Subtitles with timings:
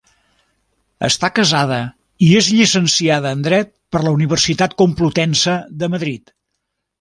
[1.07, 1.77] Està casada
[2.27, 6.35] i és llicenciada en Dret per la Universitat Complutense de Madrid.